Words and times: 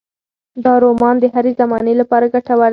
دا 0.63 0.73
رومان 0.83 1.15
د 1.19 1.25
هرې 1.33 1.51
زمانې 1.59 1.93
لپاره 2.01 2.25
ګټور 2.33 2.61
دی. 2.69 2.69